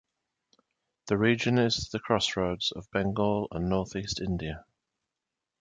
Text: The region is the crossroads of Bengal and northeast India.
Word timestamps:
The 1.05 1.17
region 1.19 1.59
is 1.59 1.89
the 1.91 1.99
crossroads 1.99 2.71
of 2.71 2.89
Bengal 2.89 3.47
and 3.51 3.69
northeast 3.69 4.19
India. 4.19 4.65